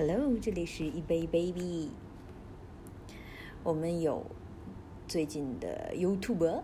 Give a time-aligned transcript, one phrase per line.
[0.00, 1.90] Hello，这里是一杯 baby。
[3.62, 4.24] 我们有
[5.06, 6.62] 最近的 YouTube，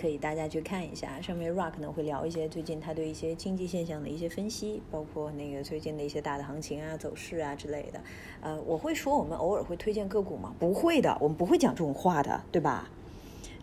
[0.00, 1.20] 可以大家去看一下。
[1.20, 8.00] 上面 Rock 呢会聊一些最近他对一些经济现象的一些分析，包括那个最近的一些大的行情啊、走势啊之类的。
[8.40, 10.54] 呃，我会说我们偶尔会推荐个股吗？
[10.58, 12.88] 不会的，我们不会讲这种话的，对吧？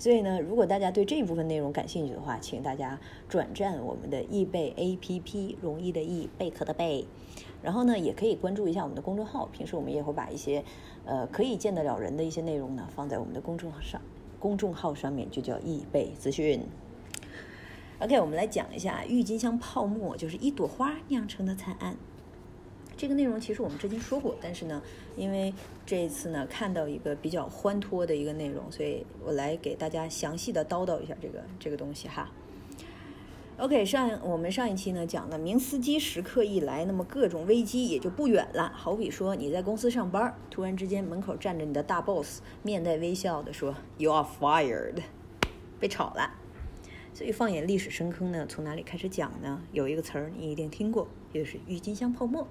[0.01, 7.05] 所以呢，如果大家对这一部分内容感兴趣的话，请大家转战我们的易贝 APP，容易的易，贝壳的贝。
[7.61, 10.63] 然后呢，也可以关注一下我们的公众号，平时我们也会把一些
[11.05, 14.01] 呃可以见得了人的一些内容呢放在我们的公众号上，
[14.39, 16.63] 公众号上面就叫易贝资讯。
[17.99, 21.95] OK，我们来讲一下郁金香泡沫，就是一朵花酿成的惨案。
[23.01, 24.79] 这个内容其实我们之前说过，但是呢，
[25.17, 25.51] 因为
[25.87, 32.29] 这一次呢看到一个比较欢脱的一个内容，所以我来给大家详细的叨叨一下这个这个东西哈。
[33.57, 38.71] OK，上我们上一期呢讲了明斯基时刻一来，那么各种危机也就不远了。
[38.75, 45.01] 好比说你在公司上班，突然之间门口站着你的大 boss，面带微笑的说 “You are fired”，
[45.79, 46.35] 被炒了。
[47.15, 49.63] 所以放眼历史深坑呢，从哪里开始讲呢？
[49.71, 52.47] 有一个词儿你一定听过，就是郁金香泡沫。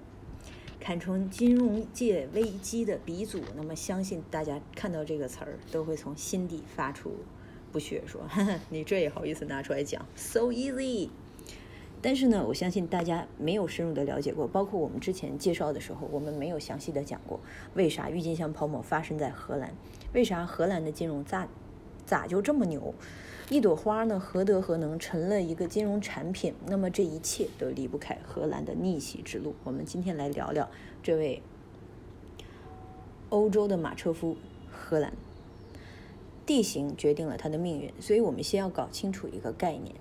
[0.80, 7.12] 堪称金融界危机的鼻祖，那么相信大家看到这个词儿都会从心底发出
[7.70, 8.22] 不屑，说
[8.70, 11.10] ：“你这也好意思拿出来讲？So easy。”
[12.02, 17.38] 但是呢，我相信大家没有深入的了解过，包括我们之前介绍的时候，我们没有详细的讲过
[17.74, 19.74] 为啥郁金香泡沫发生在荷兰，
[20.14, 21.46] 为啥荷兰的金融咋
[22.06, 22.94] 咋就这么牛？
[23.50, 26.54] 一朵花呢，何德何能成了一个金融产品？
[26.66, 29.56] 那么这一切都离不开荷兰的逆袭之路。
[29.64, 30.68] 我们今天来聊聊
[31.02, 31.42] 这位
[33.28, 34.36] 欧洲的马车夫——
[34.70, 35.12] 荷兰。
[36.46, 39.96] 地形决定了他的命运，所以我们先要搞清楚一个概念。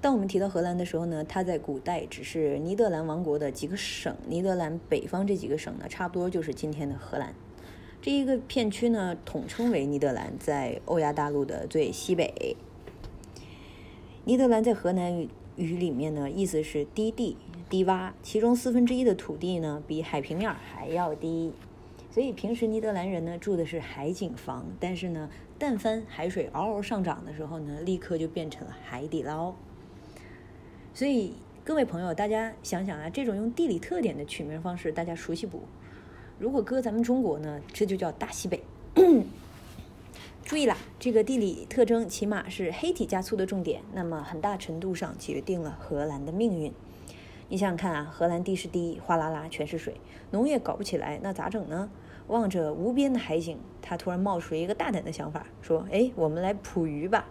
[0.00, 7.32] 当我们提到荷兰的时候呢，它在古代只是尼德兰王国的几个省，尼德兰北方这几个省呢，差不多就是今天的荷兰。
[8.00, 12.56] 这一个片区呢，统称为尼德兰，在欧亚大陆的最西北。
[14.24, 17.36] 尼德兰在河南语里面呢，意思是低地、
[17.68, 21.52] 低洼，其中四分之一的土地呢，比海平面还要低。
[22.08, 25.28] 所以平时尼德兰人呢，住的是海景房，但是呢，
[25.58, 29.52] 但凡海水嗷嗷上涨的时候呢，立刻就变成了海底捞。
[30.94, 31.34] 所以
[31.64, 35.62] 各位朋友，大家想想啊，这种用地理特点的取名方式，大家熟悉不？
[36.38, 38.62] 如果搁咱们中国呢，这就叫大西北。
[40.44, 46.72] 注意啦，这个地理特征起码是黑体加粗的重点，那么很大程度上决定了荷兰的命运。
[47.48, 50.00] 你想想看啊，荷兰地势低，哗啦啦全是水，
[50.30, 51.90] 农业搞不起来，那咋整呢？
[52.28, 57.26] 望着无边的海景，他突然冒出一个大胆的想法，说：“哎，我们来捕鱼吧。”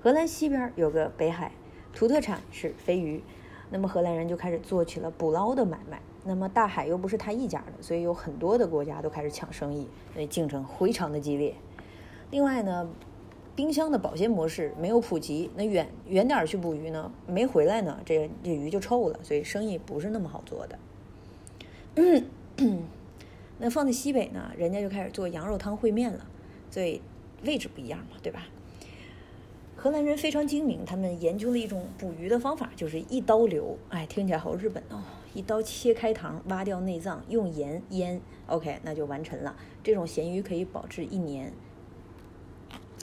[0.00, 1.50] 荷兰西边有个北海，
[1.92, 3.22] 土特产是飞鱼，
[3.70, 6.00] 那么荷兰人就开始做起了捕捞的买卖。
[6.24, 11.54] 那么大海又不是他一家的，所以有很多的国家都开始抢生意，所以竞争非常的激烈。
[12.30, 12.86] 另外呢，
[13.56, 20.78] 冰箱的保鲜模式没有普及，那远远点去捕鱼呢，没回来呢，这这鱼就臭了，所以生意不是那么好做的。
[23.58, 26.26] 那放在西北呢，人家就开始做羊肉汤烩面了，
[26.70, 27.00] 所以
[27.44, 28.46] 位置不一样嘛，对吧？
[29.80, 33.78] 荷兰人非常精明，他们研究了一种捕鱼的方法，就是一刀流。
[33.90, 35.00] 哎，听起来好日本哦！
[35.34, 39.54] 一刀切开膛，挖掉内脏，用盐腌，OK，那就完成了。
[39.84, 41.52] 这种咸鱼可以保质一年。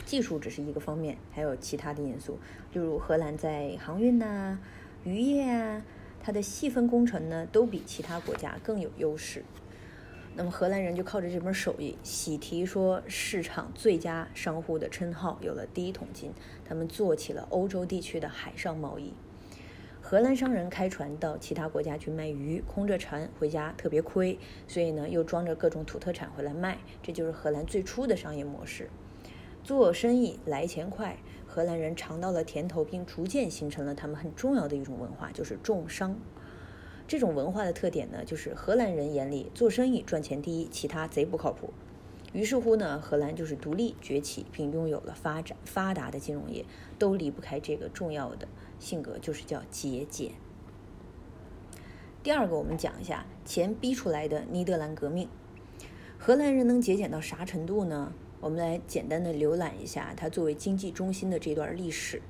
[0.03, 2.37] 技术只是一个方面，还有其他的因素，
[2.73, 4.59] 例如荷兰在航运呐、
[5.05, 5.81] 渔业啊，
[6.21, 9.45] 它的细分工程呢，都比其他国家更有优势。
[10.38, 16.34] 那么荷兰人就靠着这门手艺，喜提说市场最佳商户的称号，有了第一桶金。
[16.66, 19.13] 他们做起了欧洲地区的海上贸易。
[20.01, 24.38] 荷兰商人开船到其他国家去卖鱼，空着船回家特别亏，
[24.68, 26.79] 所以呢又装着各种土特产回来卖。
[27.02, 28.90] 这就是荷兰最初的商业模式。
[29.63, 31.17] 做生意来钱快，
[31.47, 36.19] 荷兰人尝到了甜头，并逐渐形成了他们很重要的一种文化，就是重商。
[37.07, 41.72] 这种文化的特点呢，就是荷兰人眼里做生意赚钱第一，其他贼不靠谱。
[42.34, 46.66] 于是乎呢，荷兰就是独立崛起，并拥有了发展发达的金融业，
[46.97, 48.47] 都离不开这个重要的
[48.79, 50.31] 性格，就是叫节俭。
[52.23, 55.29] 第二个，我们讲一下钱逼出来的尼德兰革命。
[56.17, 58.11] 荷兰人能节俭到啥程度呢？
[58.41, 62.22] 我们来简单的浏览一下它作为经济中心的这段历史。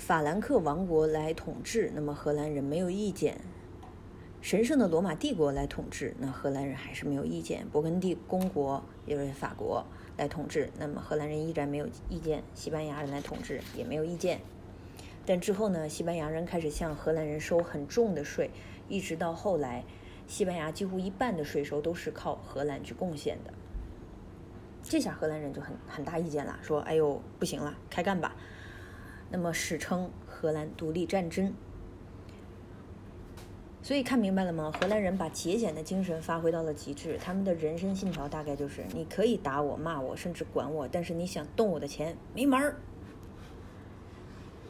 [0.00, 3.34] 法兰克王国来统治，那么荷兰人没有意见；
[4.40, 9.84] 神圣的罗马帝国来统治，那荷兰人还是没有意见；勃艮第公国也就是法国
[10.16, 14.40] 来统治，那么荷兰人依然没有意见；西班牙人来统治也没有意见。
[15.26, 18.50] 但之后呢，西班牙人开始向荷兰人收很重的税，
[18.88, 19.84] 一直到后来，
[20.26, 23.52] 西班牙几乎一半的税收都是靠荷兰去贡献的。
[24.82, 28.34] 这下荷兰人就很很大意见了，说：“哎呦，不行了，开干吧！”
[29.30, 31.54] 那么史称荷兰独立战争。
[33.82, 34.70] 所以看明白了吗？
[34.78, 42.76] 荷兰人把节俭的精神发挥到了极致，他们的人生信条大概就是：你可以打我、骂我，甚至管我，但是你想动我的钱，没门儿。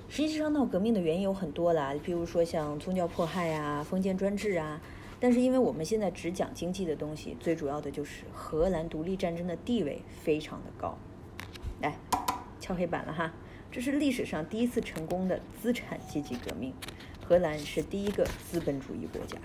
[0.09, 4.81] 实际上闹革命的原因有很多啦，比如说像宗教迫害啊、封建专制啊。
[5.19, 10.97] 但是因为我们现在只讲经济的东西，最主要的就是荷兰独立战争的地位非常的高。
[11.83, 11.99] 来，
[12.59, 13.33] 敲黑板了哈，
[13.73, 16.75] 这是历史上第一次成功的资产阶级革命。
[17.25, 19.39] 荷兰是第一个资本主义国家。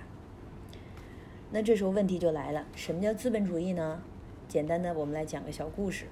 [1.51, 4.01] 那这时候问题就来了，什么叫资本主义呢？
[4.47, 6.05] 简单的，我们来讲个小故事。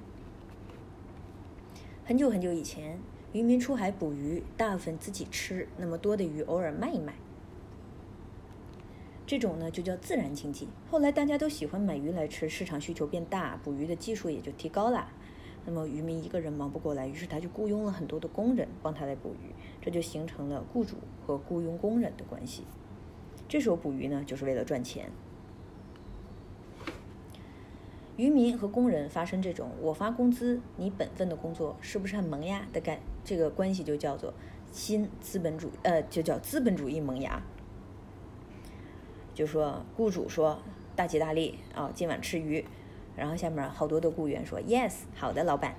[2.06, 3.00] 很久很久以前，
[3.32, 7.16] 渔民出海捕鱼，大部分自己吃，那么多的鱼偶尔卖一卖。
[9.26, 10.68] 这种呢就叫自然经济。
[10.92, 15.10] 后来大家都喜欢买鱼来吃，市场需求变大，捕鱼的技术也就提高了。
[15.66, 22.64] 那么渔民一个人忙不过来，于是他就雇佣了很多的工人帮他来捕鱼，这就形成了雇主和雇佣工人的关系。
[23.48, 25.10] 这时候捕鱼呢，就是为了赚钱。
[28.16, 34.34] 渔民和工人发生这种我发工资，你本分的工作是不是很萌呀的感，这个关系就叫做
[34.72, 37.42] 新资本主义，呃，就叫资本主义萌芽。
[39.34, 40.60] 就说雇主说
[40.96, 42.66] 大吉大利啊，今晚吃鱼。
[43.16, 45.76] 然后下面好多的雇员说：“Yes，好的，老板。”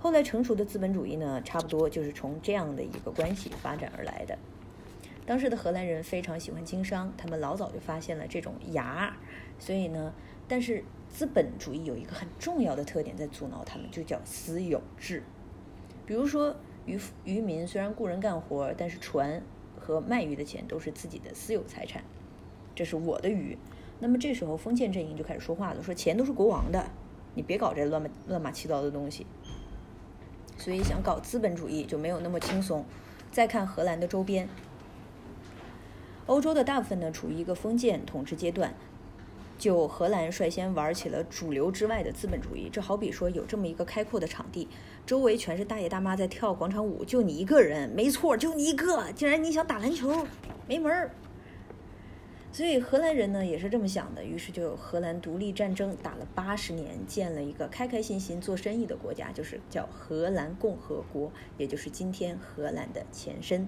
[0.00, 4.36] 后来成熟的资本主义呢，差不多就是从这样的一个关系发展而来的。
[5.24, 9.16] 当时的荷兰人非常喜欢经商，他们老早就发现了这种芽，
[9.60, 10.12] 所以呢，
[10.48, 15.22] 但是资本主义有一个很重要的特点在阻挠他们，就叫私有制。
[16.04, 19.40] 比如说渔渔民虽然雇人干活，但是船
[19.78, 22.02] 和卖鱼的钱都是自己的私有财产，
[22.74, 23.56] 这是我的鱼。
[24.02, 26.84] 那么这时候，封建阵营就开始说话了，说钱都是国王的，
[27.36, 29.24] 你别搞这乱乱码七糟的东西。
[30.58, 32.84] 所以想搞资本主义就没有那么轻松。
[33.30, 34.48] 再看荷兰的周边，
[36.26, 38.74] 欧洲的大部分呢处于一个封建统治阶段，
[39.56, 42.68] 就荷兰率先玩起了主流之外的资本主义。
[42.72, 44.66] 这好比说有这么一个开阔的场地，
[45.06, 50.26] 周围全是大爷大妈在跳广场舞，就你一个人，没错，就你一个，竟然你想打篮球，
[50.66, 51.12] 没门儿。
[52.52, 63.66] 所以荷兰人呢也是这么想的，于是就有荷兰独立战争，打了八十年，建了一个开开心心做生意的国家，就是叫荷兰共和国，也就是今天荷兰的前身。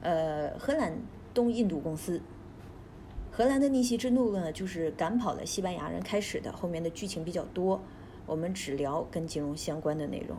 [0.00, 0.96] 呃，荷兰
[1.34, 2.22] 东印度公司，
[3.30, 7.82] 荷兰的逆袭之路呢，就是赶跑了西班牙人开始的，后面的剧情比较多，
[8.24, 10.38] 我们只聊跟金融相关的内容。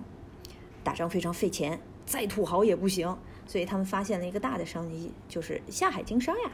[0.84, 3.16] 打仗非常费钱，再土豪也不行。
[3.52, 6.52] 所以他们发现了一个大的商机，就是下海经商呀。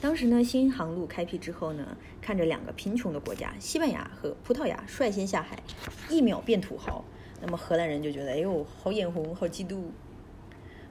[0.00, 5.60] 当时呢，新航路开辟之后呢，看着两个贫穷的国家，西班牙和葡萄牙率先下海，
[6.08, 7.04] 一秒变土豪。
[7.40, 9.86] 那么荷兰人就觉得，哎呦，好眼红，好嫉妒。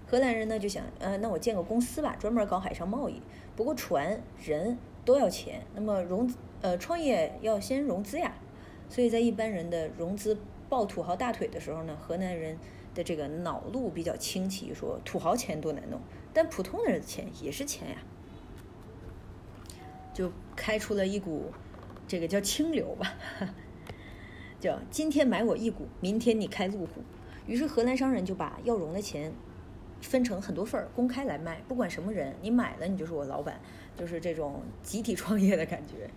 [0.05, 3.21] 荷兰人呢就想，呃，那我建个公司吧，专门搞海上贸易。
[3.55, 6.29] 不过船人都要钱，那么融
[6.59, 8.33] 呃创业要先融资呀。
[8.89, 12.57] 所以在一般人的融资抱土豪大腿的时候呢，荷兰人。
[12.95, 15.99] 的这个脑路比较清奇，说土豪钱多难弄，
[16.33, 17.97] 但普通人的钱也是钱呀，
[20.13, 21.51] 就开出了一股
[22.07, 23.13] 这个叫清流吧，
[24.59, 27.03] 叫今天买我一股，明天你开路虎。
[27.45, 29.31] 于是荷兰商人就把要融的钱
[30.01, 33.59] 分成很多份儿，公开来卖，不管什么人，你买了你就是我老板，
[33.95, 36.09] 就是这种集体创业的感觉，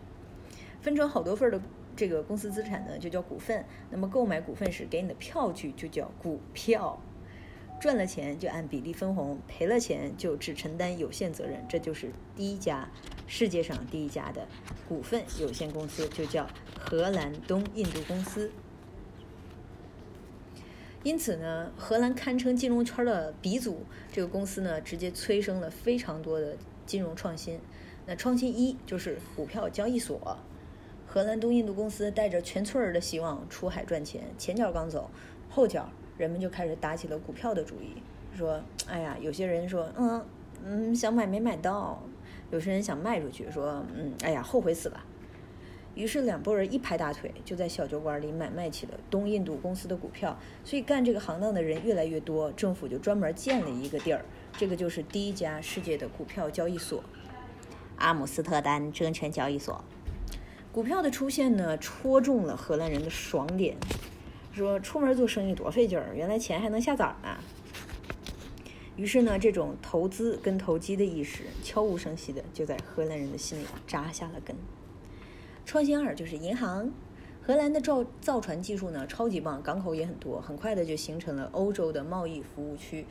[0.80, 1.60] 分成好多份儿的。
[1.98, 6.96] 这个公司资产呢就叫股份，那么购买股份时给你的票据就叫股票，
[7.80, 12.88] 赚了钱就按比例分红，赔了钱就只承担有限责任，这就是第一家
[13.26, 14.46] 世界上第一家的
[14.88, 18.52] 股份有限公司，就叫荷兰东印度公司。
[21.02, 27.58] 因此呢，荷兰堪称金融圈的鼻祖，这个公司呢直接催生了非常多的金融创新。
[28.06, 30.38] 那创新一就是股票交易所。
[31.10, 35.10] 荷兰东印度公司带着全村人的希望出海赚钱，前脚刚走，
[35.48, 35.88] 后脚
[36.18, 38.02] 人们就开始打起了股票的主意，
[38.36, 40.22] 说：“哎呀，有些人说，嗯
[40.62, 41.98] 嗯，想买没买到；
[42.50, 45.02] 有些人想卖出去，说，嗯，哎呀，后悔死了。”
[45.96, 50.38] 于是两拨人一拍大腿，就在小酒馆里买卖起了东印度公司的股票。
[50.62, 54.22] 所以干这个行当的人越来越多，政府就专门建了一个地儿，
[54.58, 57.02] 这个就是第一家世界的股票交易所——
[57.96, 59.82] 阿姆斯特丹证券交易所。
[60.70, 63.76] 股票的出现呢，戳中了荷兰人的爽点。
[64.52, 67.38] 说出门做生意多费劲儿，原来钱还能下崽呢。
[68.96, 74.56] 于是呢，这种投资跟投机的意识悄无声息的就在荷兰人的心里扎下了根。
[75.64, 76.90] 创新二就是银行。
[77.40, 83.06] 荷兰的造造船技术呢超级棒，港口也很多，很快的就形成了欧洲的贸易服务区。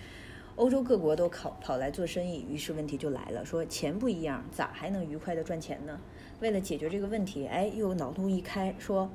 [0.58, 6.00] 欧洲各国都跑跑来做生意，于是问题就来了，说钱不一样，咋还能愉快的赚钱呢？
[6.40, 9.10] 为了解决这个问题，哎，又脑洞一开，说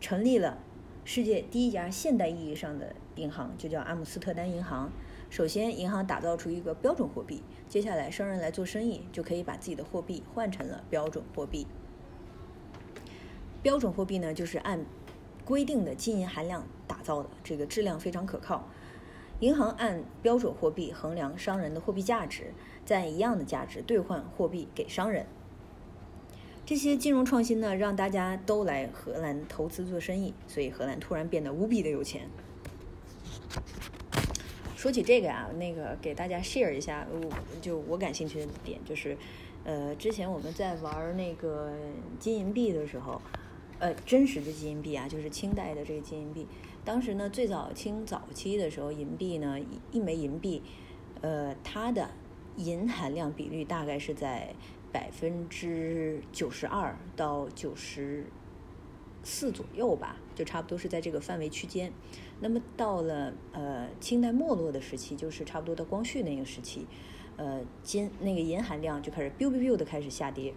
[0.00, 0.58] 成立了
[1.04, 4.92] 世界第一家现代意义上的银行，就叫阿姆斯特丹银行。
[5.30, 11.66] 首先，银行打造出一个标准货币，接下来商人来做生意就可以把自己的货币换成了标准货币。
[13.62, 14.84] 标准货币呢，就是按
[15.44, 18.68] 规定的金银含量打造的，这个质量非常可靠。
[19.40, 22.52] 银行按标准货币衡量商人的货币价值，
[22.84, 25.26] 在一样的价值兑换货币给商人。
[26.66, 32.28] 这些金融创新呢，让大家都来荷兰投资做生意，所以荷兰突然变得无比的有钱。
[34.74, 37.30] 说起这个呀，那个给大家 share 一下，我
[37.62, 39.16] 就我感兴趣的点就是，
[39.62, 41.72] 呃，之前我们在玩那个
[42.18, 43.22] 金银币的时候。
[43.78, 46.46] 呃，真实的金银币啊，就是清代的这个金银币。
[46.82, 49.58] 当时呢，最早清早期的时候，银币呢，
[49.92, 50.62] 一枚银币，
[51.20, 52.08] 呃，它的
[52.56, 54.54] 银含量比率大概是在
[54.96, 58.24] 百分之九十二到九十
[59.22, 61.92] 四左右吧，就差不多是在这个范围区间。
[62.40, 66.86] 那么到了呃清代没落的时期，就是差不多到光绪那个时期，
[67.36, 70.54] 呃，金那个银含量就开始 biu biu biu 的开始下跌。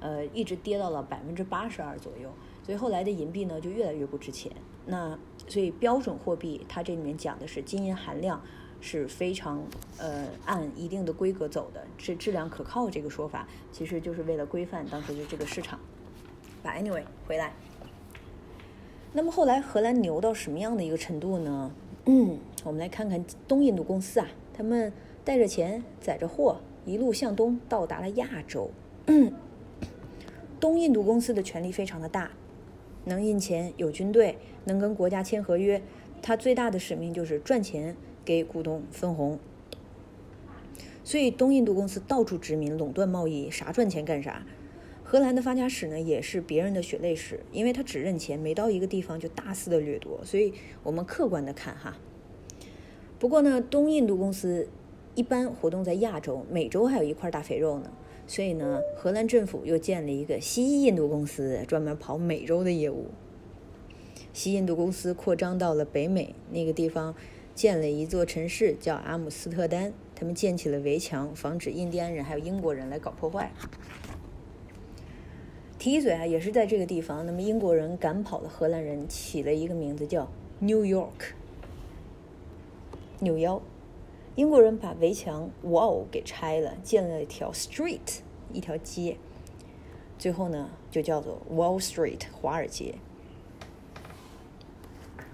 [0.00, 2.30] 呃，一直跌到了百分之八十二左右，
[2.62, 4.52] 所以后来的银币呢就越来越不值钱。
[4.84, 5.18] 那
[5.48, 8.42] 所以标准货币它这里面讲的是金银含量
[8.84, 9.64] 是非常
[9.96, 15.80] 呃按一定的规格走的，是质量可靠这个说法，其实就是为了规范当时的这个市场。
[16.62, 17.54] But anyway，回来，
[19.14, 21.72] 那么后来荷兰牛到什么样的一个程度呢？
[22.04, 24.92] 嗯，我们来看看东印度公司啊，他们
[25.24, 28.70] 带着钱载着货一路向东到达了亚洲。
[30.60, 32.30] 东印度公司的权力非常的大，
[33.04, 35.80] 能印钱，有军队，能跟国家签合约。
[36.22, 39.38] 它最大的使命就是赚钱，给股东分红。
[41.02, 44.46] 所以东印度公司到处殖民，垄断贸易，啥赚钱干啥。
[45.02, 50.20] 荷兰的发家史呢，也是别人的血泪史，因为他只认钱，每到一个地方就大肆的掠夺。
[50.24, 51.98] 所以我们客观的看哈。
[53.18, 54.66] 不过呢，东印度公司
[55.14, 57.92] 一般活动在亚洲、美洲，还有一块大肥肉呢。
[58.26, 63.08] 所以呢，荷兰政府又建了一个西印度公司，专门跑美洲的业务。
[64.32, 67.14] 西印度公司扩张到了北美那个地方，
[67.54, 69.92] 建了一座城市叫阿姆斯特丹。
[70.16, 73.52] 他们建起了围墙，防止印第安人还有英国人来搞破坏。
[75.78, 80.30] 提一嘴啊，也是在这个地方，那么英国人赶跑了荷兰人，起了一个名字叫
[80.60, 81.34] New York，
[83.18, 83.60] 纽腰。
[84.36, 88.20] 英国人把围墙 wall 给拆了，建了一条 street
[88.52, 89.16] 一条街，
[90.18, 92.94] 最后呢就叫做 Wall Street 华尔街。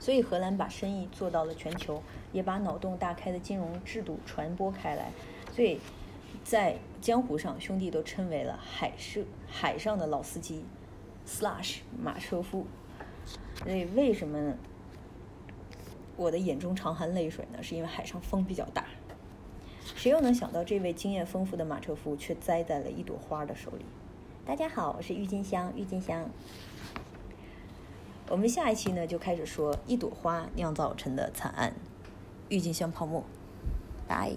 [0.01, 2.03] 所以荷兰把生意做到了全球，
[2.33, 5.13] 也把脑洞大开的金融制度传播开来。
[5.55, 5.79] 所以
[6.43, 10.65] 在江湖上，兄弟都称为了海社海上的老司机
[11.25, 12.67] slash 马车夫。
[13.63, 14.55] 所以为什么？
[16.17, 18.85] 我的眼中常含泪水呢，是因为海上风比较大。
[19.97, 23.85] 谁又能想到，这位经验丰富的马车夫却栽在了一朵花的手里？
[24.45, 26.29] 大家好，我是郁金香，郁金香。
[28.31, 31.75] 我们下一期呢，就开始说一朵花酿造成的惨案——
[32.49, 33.25] 郁金香泡沫。
[34.07, 34.33] 拜。